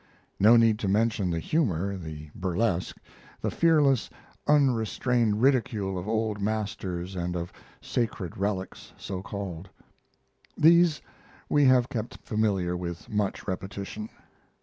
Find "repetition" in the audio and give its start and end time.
13.47-14.09